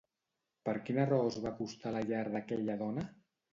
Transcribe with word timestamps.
Per 0.69 0.73
quina 0.87 1.05
raó 1.09 1.27
es 1.33 1.37
va 1.45 1.47
acostar 1.53 1.93
a 1.93 1.93
la 1.99 2.03
llar 2.09 2.25
d'aquella 2.39 2.81
dona? 2.83 3.09